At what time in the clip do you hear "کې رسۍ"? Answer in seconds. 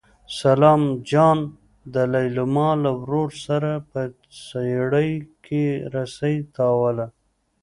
5.45-6.35